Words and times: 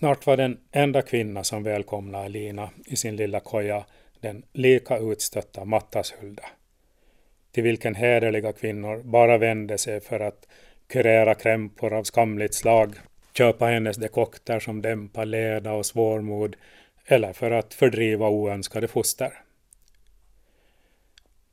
Snart 0.00 0.26
var 0.26 0.36
den 0.36 0.58
enda 0.72 1.02
kvinna 1.02 1.44
som 1.44 1.62
välkomnade 1.62 2.28
Lina 2.28 2.70
i 2.86 2.96
sin 2.96 3.16
lilla 3.16 3.40
koja 3.40 3.84
den 4.20 4.42
lika 4.52 4.98
utstötta 4.98 5.64
Mattashulda. 5.64 6.42
Till 7.52 7.62
vilken 7.62 7.94
hederliga 7.94 8.52
kvinnor 8.52 9.02
bara 9.02 9.38
vände 9.38 9.78
sig 9.78 10.00
för 10.00 10.20
att 10.20 10.48
kurera 10.86 11.34
krämpor 11.34 11.92
av 11.92 12.04
skamligt 12.04 12.54
slag, 12.54 12.94
köpa 13.32 13.66
hennes 13.66 13.96
dekokter 13.96 14.60
som 14.60 14.82
dämpar 14.82 15.24
leda 15.24 15.72
och 15.72 15.86
svårmod 15.86 16.56
eller 17.06 17.32
för 17.32 17.50
att 17.50 17.74
fördriva 17.74 18.28
oönskade 18.28 18.88
foster. 18.88 19.32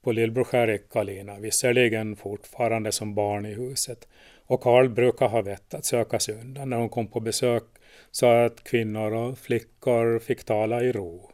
På 0.01 0.11
Lillbror 0.11 0.69
gick 0.69 0.95
Alina 0.95 1.39
visserligen 1.39 2.15
fortfarande 2.15 2.91
som 2.91 3.15
barn 3.15 3.45
i 3.45 3.53
huset 3.53 4.07
och 4.45 4.61
Karl 4.61 4.89
brukar 4.89 5.27
ha 5.27 5.41
vett 5.41 5.73
att 5.73 5.85
söka 5.85 6.19
sig 6.19 6.35
undan 6.35 6.69
när 6.69 6.77
hon 6.77 6.89
kom 6.89 7.07
på 7.07 7.19
besök 7.19 7.63
så 8.11 8.25
att 8.25 8.63
kvinnor 8.63 9.13
och 9.13 9.37
flickor 9.37 10.19
fick 10.19 10.43
tala 10.43 10.83
i 10.83 10.91
ro. 10.91 11.31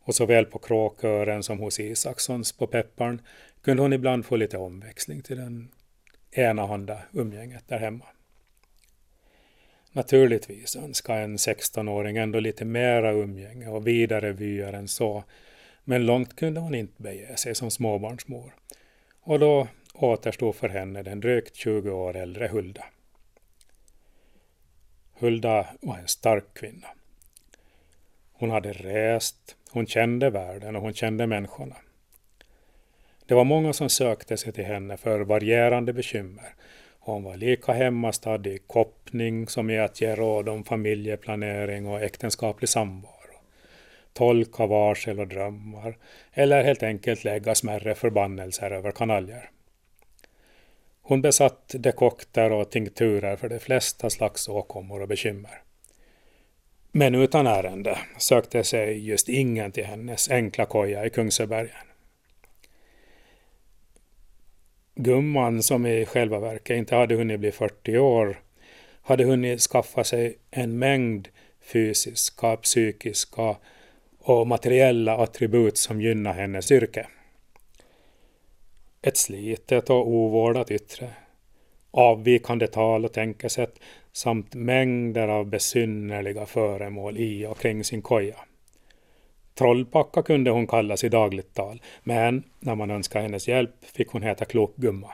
Och 0.00 0.14
såväl 0.14 0.44
på 0.44 0.58
Kråkören 0.58 1.42
som 1.42 1.58
hos 1.58 1.80
Isakssons 1.80 2.52
på 2.52 2.66
Pepparn 2.66 3.22
kunde 3.62 3.82
hon 3.82 3.92
ibland 3.92 4.26
få 4.26 4.36
lite 4.36 4.58
omväxling 4.58 5.22
till 5.22 5.36
den 5.36 5.68
enahanda 6.30 6.98
umgänget 7.12 7.68
där 7.68 7.78
hemma. 7.78 8.04
Naturligtvis 9.92 10.76
önskar 10.76 11.20
en 11.20 11.36
16-åring 11.36 12.16
ändå 12.16 12.40
lite 12.40 12.64
mera 12.64 13.12
umgänge 13.12 13.68
och 13.68 13.86
vidare 13.86 14.32
vyer 14.32 14.72
än 14.72 14.88
så, 14.88 15.24
men 15.84 16.06
långt 16.06 16.36
kunde 16.36 16.60
hon 16.60 16.74
inte 16.74 17.02
bege 17.02 17.36
sig 17.36 17.54
som 17.54 17.70
småbarnsmor. 17.70 18.54
Och 19.20 19.38
då 19.38 19.68
återstod 19.94 20.54
för 20.54 20.68
henne 20.68 21.02
den 21.02 21.20
drygt 21.20 21.56
20 21.56 21.90
år 21.90 22.16
äldre 22.16 22.48
Hulda. 22.48 22.84
Hulda 25.20 25.66
var 25.80 25.98
en 25.98 26.08
stark 26.08 26.44
kvinna. 26.54 26.88
Hon 28.32 28.50
hade 28.50 28.72
rest, 28.72 29.56
hon 29.70 29.86
kände 29.86 30.30
världen 30.30 30.76
och 30.76 30.82
hon 30.82 30.94
kände 30.94 31.26
människorna. 31.26 31.76
Det 33.26 33.34
var 33.34 33.44
många 33.44 33.72
som 33.72 33.88
sökte 33.88 34.36
sig 34.36 34.52
till 34.52 34.64
henne 34.64 34.96
för 34.96 35.20
varierande 35.20 35.92
bekymmer. 35.92 36.54
Hon 36.98 37.22
var 37.22 37.36
lika 37.36 37.72
hemmastad 37.72 38.48
i 38.48 38.58
koppning 38.66 39.48
som 39.48 39.70
i 39.70 39.78
att 39.78 40.00
ge 40.00 40.14
råd 40.14 40.48
om 40.48 40.64
familjeplanering 40.64 41.86
och 41.86 42.02
äktenskaplig 42.02 42.68
samvaro. 42.68 43.12
Tolka 44.12 44.66
varsel 44.66 45.20
och 45.20 45.28
drömmar 45.28 45.98
eller 46.32 46.64
helt 46.64 46.82
enkelt 46.82 47.24
lägga 47.24 47.54
smärre 47.54 47.94
förbannelser 47.94 48.70
över 48.70 48.92
kanaljer. 48.92 49.50
Hon 51.08 51.22
besatt 51.22 51.74
dekokter 51.78 52.52
och 52.52 52.70
tinkturer 52.70 53.36
för 53.36 53.48
de 53.48 53.58
flesta 53.58 54.10
slags 54.10 54.48
åkommor 54.48 55.02
och 55.02 55.08
bekymmer. 55.08 55.62
Men 56.92 57.14
utan 57.14 57.46
ärende 57.46 57.98
sökte 58.18 58.64
sig 58.64 59.08
just 59.08 59.28
ingen 59.28 59.72
till 59.72 59.84
hennes 59.84 60.30
enkla 60.30 60.66
koja 60.66 61.06
i 61.06 61.10
Kungsöbergen. 61.10 61.86
Gumman, 64.94 65.62
som 65.62 65.86
i 65.86 66.06
själva 66.06 66.38
verket 66.38 66.76
inte 66.76 66.94
hade 66.94 67.14
hunnit 67.14 67.40
bli 67.40 67.52
40 67.52 67.98
år, 67.98 68.40
hade 69.02 69.24
hunnit 69.24 69.60
skaffa 69.60 70.04
sig 70.04 70.38
en 70.50 70.78
mängd 70.78 71.28
fysiska, 71.60 72.56
psykiska 72.56 73.56
och 74.18 74.46
materiella 74.46 75.16
attribut 75.16 75.78
som 75.78 76.00
gynnar 76.00 76.32
hennes 76.32 76.72
yrke. 76.72 77.06
Ett 79.02 79.16
slitet 79.16 79.90
och 79.90 80.08
ovårdat 80.08 80.70
yttre, 80.70 81.10
avvikande 81.90 82.66
tal 82.66 83.04
och 83.04 83.12
tänkesätt 83.12 83.80
samt 84.12 84.54
mängder 84.54 85.28
av 85.28 85.46
besynnerliga 85.46 86.46
föremål 86.46 87.16
i 87.18 87.46
och 87.46 87.58
kring 87.58 87.84
sin 87.84 88.02
koja. 88.02 88.36
Trollpacka 89.54 90.22
kunde 90.22 90.50
hon 90.50 90.66
kallas 90.66 91.04
i 91.04 91.08
dagligt 91.08 91.54
tal, 91.54 91.82
men 92.02 92.42
när 92.58 92.74
man 92.74 92.90
önskade 92.90 93.22
hennes 93.22 93.48
hjälp 93.48 93.84
fick 93.84 94.08
hon 94.08 94.22
heta 94.22 94.44
Klokgumma. 94.44 95.10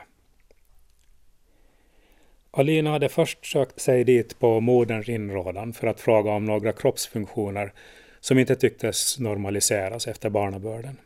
Alina 2.51 2.91
hade 2.91 3.09
först 3.09 3.45
sökt 3.45 3.79
sig 3.79 4.03
dit 4.03 4.39
på 4.39 4.59
moderns 4.59 5.09
inrådan 5.09 5.73
för 5.73 5.87
att 5.87 5.99
fråga 5.99 6.31
om 6.31 6.45
några 6.45 6.73
kroppsfunktioner 6.73 7.73
som 8.19 8.39
inte 8.39 8.55
tycktes 8.55 9.19
normaliseras 9.19 10.07
efter 10.07 10.29
barnabörden. 10.29 10.97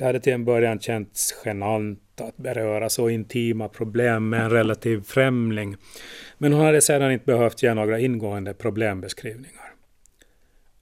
Det 0.00 0.06
hade 0.06 0.20
till 0.20 0.32
en 0.32 0.44
början 0.44 0.80
känts 0.80 1.42
genant 1.44 2.20
att 2.20 2.36
beröra 2.36 2.88
så 2.88 3.08
intima 3.08 3.68
problem 3.68 4.28
med 4.28 4.40
en 4.40 4.50
relativ 4.50 5.02
främling, 5.02 5.76
men 6.38 6.52
hon 6.52 6.64
hade 6.64 6.80
sedan 6.80 7.12
inte 7.12 7.24
behövt 7.24 7.62
ge 7.62 7.74
några 7.74 7.98
ingående 7.98 8.54
problembeskrivningar. 8.54 9.72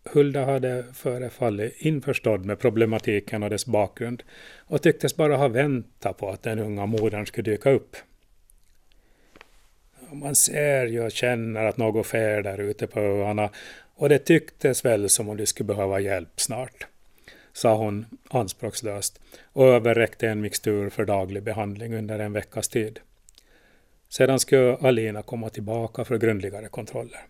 Hulda 0.04 0.44
hade 0.44 0.84
förefallit 0.94 1.76
införstådd 1.78 2.44
med 2.44 2.58
problematiken 2.58 3.42
och 3.42 3.50
dess 3.50 3.66
bakgrund 3.66 4.22
och 4.58 4.82
tycktes 4.82 5.16
bara 5.16 5.36
ha 5.36 5.48
väntat 5.48 6.18
på 6.18 6.30
att 6.30 6.42
den 6.42 6.58
unga 6.58 6.86
modern 6.86 7.26
skulle 7.26 7.50
dyka 7.50 7.70
upp. 7.70 7.96
Man 10.12 10.36
ser 10.36 10.86
ju 10.86 11.04
och 11.04 11.12
känner 11.12 11.64
att 11.64 11.76
något 11.76 12.06
sker 12.06 12.42
där 12.42 12.60
ute 12.60 12.86
på 12.86 13.00
öarna 13.00 13.50
och 13.96 14.08
det 14.08 14.18
tycktes 14.18 14.84
väl 14.84 15.08
som 15.08 15.28
om 15.28 15.36
de 15.36 15.46
skulle 15.46 15.66
behöva 15.66 16.00
hjälp 16.00 16.40
snart 16.40 16.86
sa 17.58 17.74
hon 17.74 18.06
anspråkslöst 18.28 19.20
och 19.52 19.64
överräckte 19.64 20.28
en 20.28 20.40
mixtur 20.40 20.90
för 20.90 21.04
daglig 21.04 21.42
behandling 21.42 21.94
under 21.94 22.18
en 22.18 22.32
veckas 22.32 22.68
tid. 22.68 23.00
Sedan 24.08 24.40
skulle 24.40 24.76
Alina 24.76 25.22
komma 25.22 25.48
tillbaka 25.48 26.04
för 26.04 26.18
grundligare 26.18 26.68
kontroller. 26.68 27.20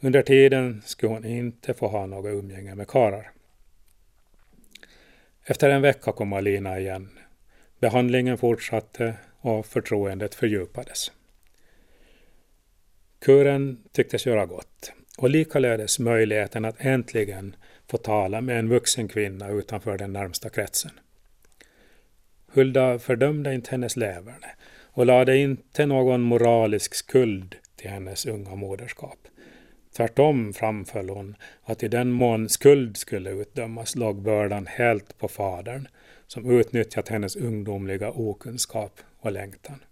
Under 0.00 0.22
tiden 0.22 0.82
skulle 0.84 1.12
hon 1.12 1.24
inte 1.24 1.74
få 1.74 1.88
ha 1.88 2.06
något 2.06 2.32
umgänge 2.32 2.74
med 2.74 2.88
karar. 2.88 3.30
Efter 5.44 5.70
en 5.70 5.82
vecka 5.82 6.12
kom 6.12 6.32
Alina 6.32 6.80
igen. 6.80 7.08
Behandlingen 7.80 8.38
fortsatte 8.38 9.14
och 9.40 9.66
förtroendet 9.66 10.34
fördjupades. 10.34 11.12
Kuren 13.18 13.84
tycktes 13.92 14.26
göra 14.26 14.46
gott 14.46 14.92
och 15.18 15.30
likaledes 15.30 15.98
möjligheten 15.98 16.64
att 16.64 16.76
äntligen 16.78 17.56
få 17.90 17.96
tala 17.96 18.40
med 18.40 18.58
en 18.58 18.68
vuxen 18.68 19.08
kvinna 19.08 19.48
utanför 19.48 19.98
den 19.98 20.12
närmsta 20.12 20.48
kretsen. 20.48 20.90
Hulda 22.46 22.98
fördömde 22.98 23.54
inte 23.54 23.70
hennes 23.70 23.96
leverne 23.96 24.54
och 24.82 25.06
lade 25.06 25.36
inte 25.36 25.86
någon 25.86 26.20
moralisk 26.20 26.94
skuld 26.94 27.56
till 27.76 27.90
hennes 27.90 28.26
unga 28.26 28.54
moderskap. 28.54 29.18
Tvärtom 29.96 30.52
framföll 30.52 31.08
hon 31.08 31.36
att 31.62 31.82
i 31.82 31.88
den 31.88 32.10
mån 32.10 32.48
skuld 32.48 32.96
skulle 32.96 33.30
utdömas 33.30 33.96
låg 33.96 34.22
bördan 34.22 34.66
helt 34.66 35.18
på 35.18 35.28
fadern 35.28 35.88
som 36.26 36.50
utnyttjat 36.50 37.08
hennes 37.08 37.36
ungdomliga 37.36 38.10
okunskap 38.10 39.00
och 39.20 39.32
längtan. 39.32 39.84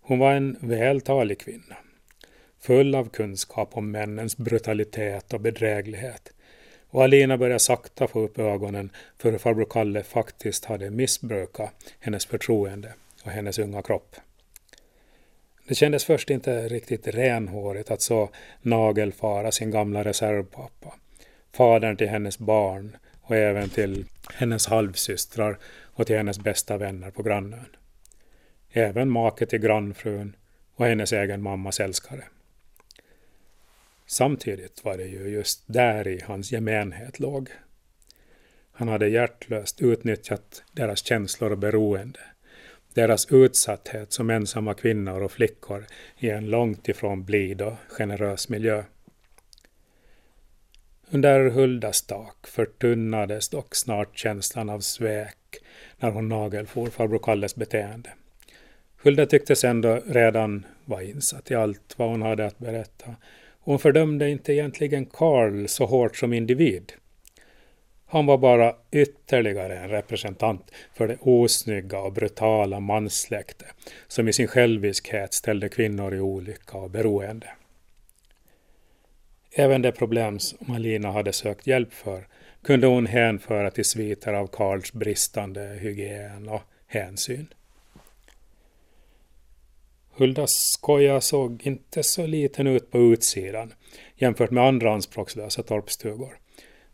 Hon 0.00 0.18
var 0.18 0.32
en 0.32 0.56
vältalig 0.60 1.40
kvinna, 1.40 1.76
full 2.60 2.94
av 2.94 3.08
kunskap 3.08 3.76
om 3.76 3.90
männens 3.90 4.36
brutalitet 4.36 5.32
och 5.32 5.40
bedräglighet 5.40 6.32
och 6.90 7.04
Alina 7.04 7.38
började 7.38 7.58
sakta 7.58 8.08
få 8.08 8.20
upp 8.20 8.38
ögonen 8.38 8.90
för 9.18 9.30
hur 9.30 9.38
farbror 9.38 9.66
Kalle 9.70 10.02
faktiskt 10.02 10.64
hade 10.64 10.90
missbrukat 10.90 11.74
hennes 12.00 12.26
förtroende 12.26 12.94
och 13.24 13.30
hennes 13.30 13.58
unga 13.58 13.82
kropp. 13.82 14.16
Det 15.68 15.74
kändes 15.74 16.04
först 16.04 16.30
inte 16.30 16.68
riktigt 16.68 17.06
renhårigt 17.06 17.90
att 17.90 18.02
så 18.02 18.30
nagelfara 18.62 19.52
sin 19.52 19.70
gamla 19.70 20.04
reservpappa, 20.04 20.94
fadern 21.52 21.96
till 21.96 22.08
hennes 22.08 22.38
barn 22.38 22.96
och 23.22 23.36
även 23.36 23.68
till 23.68 24.06
hennes 24.34 24.66
halvsystrar 24.66 25.58
och 25.82 26.06
till 26.06 26.16
hennes 26.16 26.38
bästa 26.38 26.76
vänner 26.76 27.10
på 27.10 27.22
grannön. 27.22 27.76
Även 28.70 29.10
make 29.10 29.46
till 29.46 29.58
grannfrun 29.58 30.36
och 30.74 30.86
hennes 30.86 31.12
egen 31.12 31.42
mammas 31.42 31.80
älskare. 31.80 32.24
Samtidigt 34.10 34.84
var 34.84 34.96
det 34.96 35.06
ju 35.06 35.28
just 35.28 35.62
där 35.66 36.08
i 36.08 36.20
hans 36.26 36.52
gemenhet 36.52 37.20
låg. 37.20 37.48
Han 38.72 38.88
hade 38.88 39.08
hjärtlöst 39.08 39.80
utnyttjat 39.80 40.62
deras 40.72 41.04
känslor 41.04 41.52
och 41.52 41.58
beroende, 41.58 42.20
deras 42.94 43.32
utsatthet 43.32 44.12
som 44.12 44.30
ensamma 44.30 44.74
kvinnor 44.74 45.22
och 45.22 45.32
flickor 45.32 45.86
i 46.18 46.30
en 46.30 46.50
långt 46.50 46.88
ifrån 46.88 47.24
blid 47.24 47.62
och 47.62 47.74
generös 47.88 48.48
miljö. 48.48 48.84
Under 51.10 51.50
Huldas 51.50 52.06
tak 52.06 52.46
förtunnades 52.46 53.48
dock 53.48 53.74
snart 53.74 54.18
känslan 54.18 54.70
av 54.70 54.80
svek 54.80 55.58
när 55.98 56.10
hon 56.10 56.28
nagelfor 56.28 56.86
farbror 56.86 57.18
Kalles 57.18 57.56
beteende. 57.56 58.10
Hulda 59.02 59.26
tycktes 59.26 59.64
ändå 59.64 60.02
redan 60.06 60.66
vara 60.84 61.02
insatt 61.02 61.50
i 61.50 61.54
allt 61.54 61.94
vad 61.96 62.08
hon 62.08 62.22
hade 62.22 62.46
att 62.46 62.58
berätta 62.58 63.14
hon 63.68 63.78
fördömde 63.78 64.30
inte 64.30 64.52
egentligen 64.52 65.06
Karl 65.06 65.66
så 65.66 65.86
hårt 65.86 66.16
som 66.16 66.32
individ. 66.32 66.92
Han 68.06 68.26
var 68.26 68.38
bara 68.38 68.74
ytterligare 68.90 69.78
en 69.78 69.88
representant 69.88 70.70
för 70.94 71.08
det 71.08 71.16
osnygga 71.20 72.00
och 72.00 72.12
brutala 72.12 72.80
manssläkte 72.80 73.66
som 74.06 74.28
i 74.28 74.32
sin 74.32 74.46
själviskhet 74.46 75.34
ställde 75.34 75.68
kvinnor 75.68 76.14
i 76.14 76.20
olycka 76.20 76.78
och 76.78 76.90
beroende. 76.90 77.48
Även 79.52 79.82
det 79.82 79.92
problem 79.92 80.38
som 80.38 80.74
Alina 80.74 81.10
hade 81.10 81.32
sökt 81.32 81.66
hjälp 81.66 81.92
för 81.92 82.26
kunde 82.62 82.86
hon 82.86 83.06
hänföra 83.06 83.70
till 83.70 83.84
sviter 83.84 84.32
av 84.32 84.46
Karls 84.46 84.92
bristande 84.92 85.78
hygien 85.80 86.48
och 86.48 86.62
hänsyn. 86.86 87.46
Huldas 90.18 90.76
koja 90.80 91.20
såg 91.20 91.66
inte 91.66 92.02
så 92.02 92.26
liten 92.26 92.66
ut 92.66 92.90
på 92.90 92.98
utsidan 92.98 93.72
jämfört 94.16 94.50
med 94.50 94.64
andra 94.64 94.92
anspråkslösa 94.92 95.62
torpstugor. 95.62 96.38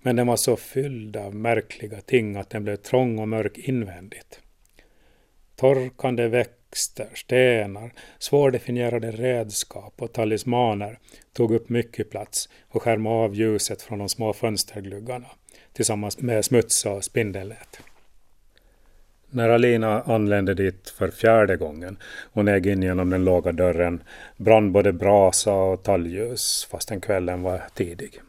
Men 0.02 0.16
den 0.16 0.26
var 0.26 0.36
så 0.36 0.56
fylld 0.56 1.16
av 1.16 1.34
märkliga 1.34 2.00
ting 2.00 2.36
att 2.36 2.50
den 2.50 2.64
blev 2.64 2.76
trång 2.76 3.18
och 3.18 3.28
mörk 3.28 3.58
invändigt. 3.58 4.40
Torkande 5.56 6.28
växter, 6.28 7.08
stenar, 7.14 7.92
svårdefinierade 8.18 9.10
redskap 9.10 10.02
och 10.02 10.12
talismaner 10.12 10.98
tog 11.32 11.54
upp 11.54 11.68
mycket 11.68 12.10
plats 12.10 12.48
och 12.68 12.82
skärmade 12.82 13.16
av 13.16 13.34
ljuset 13.34 13.82
från 13.82 13.98
de 13.98 14.08
små 14.08 14.32
fönstergluggarna 14.32 15.28
tillsammans 15.72 16.18
med 16.18 16.44
smuts 16.44 16.86
och 16.86 17.04
spindelnät. 17.04 17.80
När 19.34 19.48
Alina 19.48 20.02
anlände 20.02 20.54
dit 20.54 20.90
för 20.90 21.10
fjärde 21.10 21.56
gången 21.56 21.96
och 22.32 22.44
neg 22.44 22.66
in 22.66 22.82
genom 22.82 23.10
den 23.10 23.24
låga 23.24 23.52
dörren 23.52 24.02
brann 24.36 24.72
både 24.72 24.92
brasa 24.92 25.52
och 25.52 25.82
talljus 25.82 26.68
fastän 26.70 27.00
kvällen 27.00 27.42
var 27.42 27.62
tidig. 27.74 28.20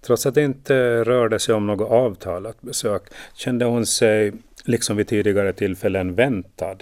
Trots 0.00 0.26
att 0.26 0.34
det 0.34 0.42
inte 0.42 1.04
rörde 1.04 1.38
sig 1.38 1.54
om 1.54 1.66
något 1.66 1.90
avtalat 1.90 2.60
besök 2.60 3.02
kände 3.34 3.64
hon 3.64 3.86
sig, 3.86 4.32
liksom 4.64 4.96
vid 4.96 5.08
tidigare 5.08 5.52
tillfällen, 5.52 6.14
väntad. 6.14 6.76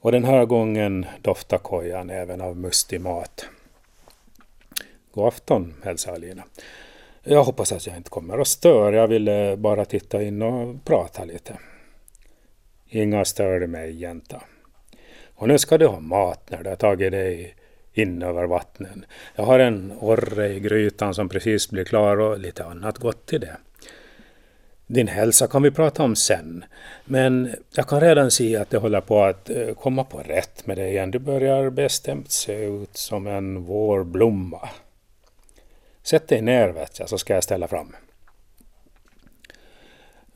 Och 0.00 0.12
den 0.12 0.24
här 0.24 0.44
gången 0.44 1.06
doftade 1.22 1.62
kojan 1.62 2.10
även 2.10 2.40
av 2.40 2.56
mustig 2.56 3.00
mat. 3.00 3.46
God 5.14 5.26
afton, 5.26 5.74
hälsade 5.82 6.16
Alina. 6.16 6.42
Jag 7.22 7.44
hoppas 7.44 7.72
att 7.72 7.86
jag 7.86 7.96
inte 7.96 8.10
kommer 8.10 8.38
att 8.38 8.48
störa. 8.48 8.96
Jag 8.96 9.08
ville 9.08 9.56
bara 9.56 9.84
titta 9.84 10.22
in 10.22 10.42
och 10.42 10.84
prata 10.84 11.24
lite. 11.24 11.58
Inga 12.94 13.24
störde 13.24 13.66
mig, 13.66 14.00
jänta. 14.00 14.42
Och 15.34 15.48
nu 15.48 15.58
ska 15.58 15.78
du 15.78 15.86
ha 15.86 16.00
mat 16.00 16.50
när 16.50 16.62
du 16.62 16.68
har 16.68 16.76
tagit 16.76 17.12
dig 17.12 17.54
in 17.92 18.22
över 18.22 18.44
vattnen. 18.44 19.04
Jag 19.34 19.44
har 19.44 19.58
en 19.58 19.92
orre 20.00 20.48
i 20.48 20.60
grytan 20.60 21.14
som 21.14 21.28
precis 21.28 21.70
blir 21.70 21.84
klar 21.84 22.16
och 22.16 22.38
lite 22.38 22.64
annat 22.64 22.98
gott 22.98 23.26
till 23.26 23.40
det. 23.40 23.56
Din 24.86 25.08
hälsa 25.08 25.46
kan 25.46 25.62
vi 25.62 25.70
prata 25.70 26.02
om 26.02 26.16
sen. 26.16 26.64
Men 27.04 27.54
jag 27.74 27.88
kan 27.88 28.00
redan 28.00 28.30
se 28.30 28.56
att 28.56 28.70
det 28.70 28.78
håller 28.78 29.00
på 29.00 29.22
att 29.22 29.50
eh, 29.50 29.74
komma 29.74 30.04
på 30.04 30.18
rätt 30.18 30.66
med 30.66 30.76
dig 30.76 30.90
igen. 30.90 31.10
Du 31.10 31.18
börjar 31.18 31.70
bestämt 31.70 32.30
se 32.30 32.64
ut 32.64 32.96
som 32.96 33.26
en 33.26 33.64
vårblomma. 33.64 34.68
Sätt 36.02 36.28
dig 36.28 36.42
ner 36.42 36.68
vet 36.68 36.98
jag, 36.98 37.08
så 37.08 37.18
ska 37.18 37.34
jag 37.34 37.44
ställa 37.44 37.68
fram. 37.68 37.96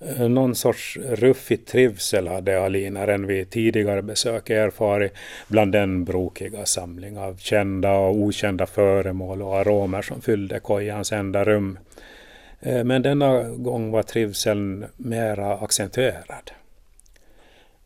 Eh, 0.00 0.28
någon 0.28 0.54
sorts 0.54 0.96
ruffig 0.96 1.66
trivsel 1.66 2.28
hade 2.28 2.64
Alinaren 2.64 3.26
vid 3.26 3.50
tidigare 3.50 4.02
besök 4.02 4.50
erfarit 4.50 5.12
bland 5.48 5.72
den 5.72 6.04
brokiga 6.04 6.66
samling 6.66 7.19
av 7.19 7.37
kända 7.37 7.93
och 7.93 8.16
okända 8.16 8.66
föremål 8.66 9.43
och 9.43 9.56
aromer 9.56 10.02
som 10.02 10.20
fyllde 10.20 10.60
kojans 10.60 11.12
enda 11.12 11.44
rum. 11.44 11.78
Eh, 12.60 12.84
men 12.84 13.02
denna 13.02 13.43
gång 13.43 13.90
var 13.90 14.02
trivseln 14.02 14.84
mera 14.96 15.58
accentuerad. 15.58 16.50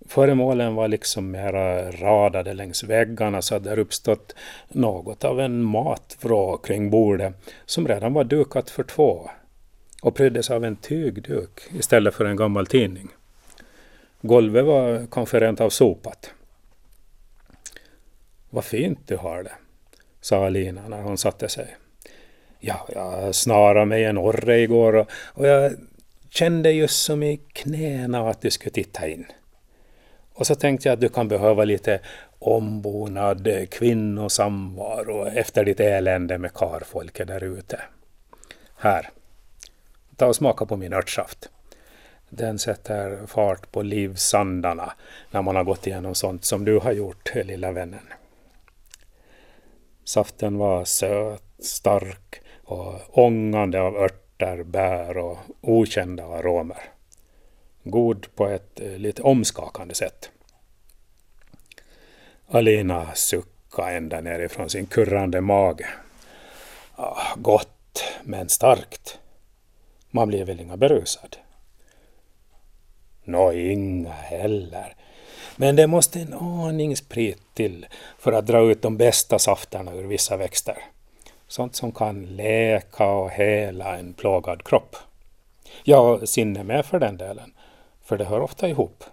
Föremålen 0.08 0.74
var 0.74 0.88
liksom 0.88 1.30
mera 1.30 1.90
radade 1.90 2.52
längs 2.52 2.84
väggarna 2.84 3.42
så 3.42 3.54
att 3.54 3.64
det 3.64 3.76
uppstått 3.76 4.34
något 4.68 5.24
av 5.24 5.40
en 5.40 5.62
matvrå 5.62 6.56
kring 6.56 6.90
bordet 6.90 7.34
som 7.66 7.88
redan 7.88 8.12
var 8.12 8.24
dukat 8.24 8.70
för 8.70 8.82
två 8.82 9.30
och 10.00 10.14
pryddes 10.14 10.50
av 10.50 10.64
en 10.64 10.76
tygduk 10.76 11.60
istället 11.78 12.14
för 12.14 12.24
en 12.24 12.36
gammal 12.36 12.66
tidning. 12.66 13.08
Golvet 14.22 14.64
var 14.64 15.06
kanske 15.10 15.40
rent 15.40 15.60
av 15.60 15.70
sopat. 15.70 16.30
Vad 18.50 18.64
fint 18.64 18.98
du 19.06 19.16
har 19.16 19.42
det, 19.42 19.52
sa 20.20 20.46
Alina 20.46 20.88
när 20.88 21.02
hon 21.02 21.18
satte 21.18 21.48
sig. 21.48 21.76
Ja, 22.58 22.88
jag 22.94 23.34
snarade 23.34 23.86
mig 23.86 24.04
en 24.04 24.18
orre 24.18 24.60
igår 24.60 24.96
och, 24.96 25.10
och 25.12 25.46
jag 25.46 25.72
kände 26.30 26.72
just 26.72 27.02
som 27.02 27.22
i 27.22 27.36
knäna 27.52 28.28
att 28.28 28.40
du 28.40 28.50
skulle 28.50 28.72
titta 28.72 29.08
in. 29.08 29.26
Och 30.32 30.46
så 30.46 30.54
tänkte 30.54 30.88
jag 30.88 30.94
att 30.94 31.00
du 31.00 31.08
kan 31.08 31.28
behöva 31.28 31.64
lite 31.64 32.00
ombonad 32.38 33.48
kvinnosamvaro 33.70 35.26
efter 35.26 35.64
ditt 35.64 35.80
elände 35.80 36.38
med 36.38 36.54
karfolket 36.54 37.28
där 37.28 37.44
ute. 37.44 37.80
Här, 38.76 39.10
ta 40.20 40.26
och 40.26 40.36
smaka 40.36 40.66
på 40.66 40.76
min 40.76 40.92
örtsaft. 40.92 41.50
Den 42.28 42.58
sätter 42.58 43.26
fart 43.26 43.72
på 43.72 43.82
livsandarna 43.82 44.92
när 45.30 45.42
man 45.42 45.56
har 45.56 45.64
gått 45.64 45.86
igenom 45.86 46.14
sånt 46.14 46.44
som 46.44 46.64
du 46.64 46.78
har 46.78 46.92
gjort, 46.92 47.34
lilla 47.34 47.72
vännen. 47.72 48.06
Saften 50.04 50.58
var 50.58 50.84
söt, 50.84 51.42
stark 51.58 52.42
och 52.64 53.18
ångande 53.18 53.80
av 53.80 53.96
örter, 53.96 54.62
bär 54.62 55.18
och 55.18 55.38
okända 55.60 56.24
aromer. 56.24 56.82
God 57.82 58.26
på 58.34 58.46
ett 58.46 58.80
eh, 58.80 58.98
lite 58.98 59.22
omskakande 59.22 59.94
sätt. 59.94 60.30
Alina 62.48 63.14
suckade 63.14 63.92
ända 63.92 64.20
nerifrån 64.20 64.70
sin 64.70 64.86
kurrande 64.86 65.40
mage. 65.40 65.88
Ah, 66.96 67.34
gott, 67.36 68.04
men 68.24 68.48
starkt. 68.48 69.20
Man 70.10 70.28
blir 70.28 70.44
väl 70.44 70.60
inga 70.60 70.76
berusad? 70.76 71.36
Nå, 73.24 73.52
inga 73.52 74.12
heller. 74.12 74.94
Men 75.56 75.76
det 75.76 75.86
måste 75.86 76.20
en 76.20 76.34
aning 76.34 76.96
sprit 76.96 77.42
till 77.54 77.86
för 78.18 78.32
att 78.32 78.46
dra 78.46 78.60
ut 78.70 78.82
de 78.82 78.96
bästa 78.96 79.38
safterna 79.38 79.94
ur 79.94 80.06
vissa 80.06 80.36
växter. 80.36 80.84
Sånt 81.46 81.76
som 81.76 81.92
kan 81.92 82.24
läka 82.24 83.06
och 83.06 83.30
hela 83.30 83.98
en 83.98 84.12
plågad 84.12 84.64
kropp. 84.64 84.96
Ja, 85.84 86.26
sinne 86.26 86.64
med 86.64 86.86
för 86.86 86.98
den 86.98 87.16
delen, 87.16 87.52
för 88.04 88.18
det 88.18 88.24
hör 88.24 88.40
ofta 88.40 88.68
ihop. 88.68 89.04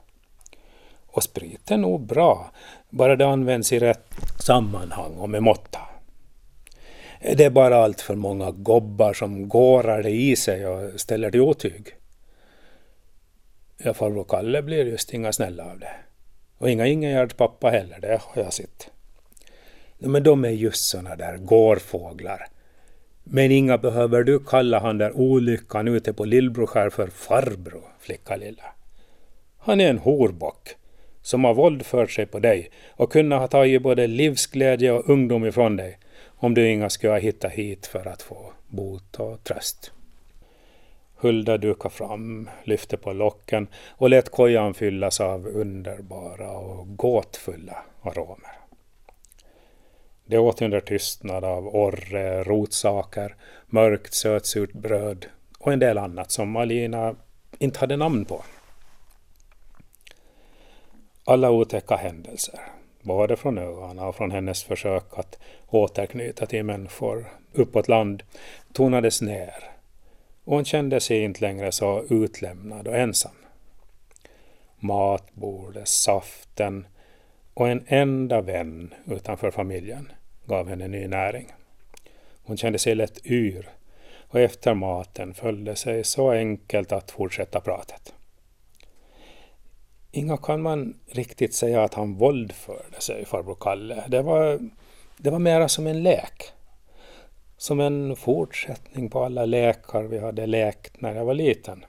Och 1.07 1.23
sprit 1.23 1.71
är 1.71 1.77
nog 1.77 2.01
bra, 2.01 2.51
bara 2.89 3.15
det 3.15 3.27
används 3.27 3.73
i 3.73 3.79
rätt 3.79 4.13
sammanhang 4.39 5.13
och 5.17 5.29
med 5.29 5.44
måtta. 5.44 5.79
Det 7.22 7.46
är 7.46 7.50
bara 7.50 7.75
allt 7.75 8.02
för 8.02 8.16
många 8.16 8.52
gobbar 8.52 9.14
som 9.14 9.50
gårar 9.50 10.04
det 10.04 10.12
i 10.12 10.36
sig 10.36 10.68
och 10.68 11.00
ställer 11.00 11.31
till 11.31 11.42
otyg. 11.42 11.88
Ja, 13.78 13.94
farbror 13.94 14.24
Kalle 14.24 14.62
blir 14.62 14.86
just 14.86 15.14
inga 15.14 15.33
snälla 15.33 15.64
av 15.71 15.80
det. 15.80 15.95
Och 16.57 16.69
inga 16.69 16.88
Ingegärds 16.88 17.33
pappa 17.33 17.69
heller, 17.69 18.00
det 18.02 18.21
har 18.21 18.44
jag 18.44 18.54
sett. 18.54 18.90
Men 19.97 20.24
de 20.24 20.45
är 20.45 20.50
just 20.50 20.90
såna 20.90 21.16
där 21.16 21.38
gårfåglar. 21.38 22.47
Men 23.24 23.52
inga 23.52 23.78
behöver 23.78 24.24
du 24.24 24.40
kalla 24.40 24.80
han 24.80 24.97
där 24.97 25.18
olyckan 25.18 25.88
ute 25.88 26.14
på 26.14 26.26
Lillbroskär 26.26 26.90
för 26.90 27.07
farbror, 27.07 27.95
flicka 28.00 28.36
lilla. 28.36 28.64
Han 29.57 29.81
är 29.81 29.90
en 29.90 29.97
horbock 29.97 30.69
som 31.21 31.44
har 31.44 31.54
våldfört 31.54 32.12
sig 32.12 32.26
på 32.26 32.40
dig 32.40 32.71
och 32.90 33.12
kunnat 33.12 33.40
ha 33.40 33.47
tagit 33.47 33.81
både 33.81 34.07
livsglädje 34.07 34.92
och 34.92 35.09
ungdom 35.09 35.45
ifrån 35.45 35.76
dig 35.76 36.00
om 36.37 36.53
du 36.53 36.69
inga 36.69 36.89
skulle 36.89 37.13
ha 37.13 37.19
hittat 37.19 37.51
hit 37.51 37.87
för 37.87 38.07
att 38.07 38.21
få 38.21 38.53
bot 38.67 39.19
och 39.19 39.44
tröst. 39.44 39.91
Hulda 41.15 41.57
dukade 41.57 41.95
fram, 41.95 42.49
lyfte 42.63 42.97
på 42.97 43.13
locken 43.13 43.67
och 43.89 44.09
lät 44.09 44.29
kojan 44.29 44.73
fyllas 44.73 45.21
av 45.21 45.47
underbara 45.47 46.51
och 46.51 46.97
gåtfulla 46.97 47.77
aromer. 48.01 48.51
Det 50.25 50.37
åt 50.37 50.61
under 50.61 50.79
tystnad 50.79 51.44
av 51.44 51.67
orre, 51.67 52.44
rotsaker, 52.44 53.35
mörkt 53.67 54.13
sötsurt 54.13 54.73
bröd 54.73 55.25
och 55.59 55.73
en 55.73 55.79
del 55.79 55.97
annat 55.97 56.31
som 56.31 56.56
Alina 56.56 57.15
inte 57.59 57.79
hade 57.79 57.97
namn 57.97 58.25
på. 58.25 58.44
Alla 61.25 61.51
otäcka 61.51 61.95
händelser, 61.95 62.59
både 63.07 63.35
från 63.35 63.57
öarna 63.57 64.07
och 64.07 64.16
från 64.16 64.31
hennes 64.31 64.64
försök 64.64 65.04
att 65.11 65.40
återknyta 65.68 66.45
till 66.45 66.64
människor 66.64 67.26
uppåt 67.54 67.87
land, 67.87 68.23
tonades 68.73 69.21
ner 69.21 69.54
och 70.44 70.56
hon 70.56 70.66
kände 70.66 70.99
sig 70.99 71.23
inte 71.23 71.42
längre 71.42 71.71
så 71.71 72.04
utlämnad 72.09 72.87
och 72.87 72.97
ensam. 72.97 73.31
Matbordet, 74.80 75.87
saften 75.87 76.87
och 77.54 77.69
en 77.69 77.83
enda 77.87 78.42
vän 78.42 78.94
utanför 79.06 79.52
familjen 79.52 80.11
gav 80.45 80.69
henne 80.69 80.87
ny 80.87 81.07
näring. 81.07 81.54
Hon 82.44 82.57
kände 82.57 82.80
sig 82.80 82.95
lätt 82.95 83.26
yr 83.26 83.69
och 84.30 84.40
efter 84.40 84.73
maten 84.73 85.33
föll 85.33 85.64
det 85.64 85.76
sig 85.76 86.04
så 86.04 86.31
enkelt 86.31 86.92
att 86.92 87.11
fortsätta 87.11 87.59
pratet. 87.59 88.14
Inga 90.11 90.37
kan 90.37 90.61
man 90.61 90.99
riktigt 91.06 91.54
säga 91.54 91.83
att 91.83 91.94
han 91.94 92.16
våldförde 92.16 92.99
sig, 93.02 93.26
farbror 93.26 93.57
Kalle. 93.59 94.04
Det 94.07 94.21
var, 94.21 94.59
det 95.18 95.30
var 95.30 95.40
mera 95.40 95.68
som 95.68 95.87
en 95.87 96.04
lek. 96.04 96.44
som 97.57 97.80
en 97.80 98.16
fortsättning 98.16 99.09
på 99.09 99.23
alla 99.23 99.45
lekar 99.45 100.04
vi 100.04 100.19
hade 100.19 100.45
lekt 100.45 101.02
när 101.02 101.16
jag 101.16 101.26
var 101.26 101.33
liten. 101.33 101.85